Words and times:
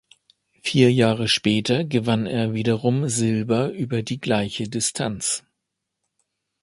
Vier 0.63 0.91
Jahre 0.91 1.27
später 1.27 1.83
gewann 1.83 2.25
er 2.25 2.53
wiederum 2.55 3.07
Silber 3.07 3.69
über 3.69 4.01
die 4.01 4.19
gleiche 4.19 4.67
Distanz. 4.67 5.43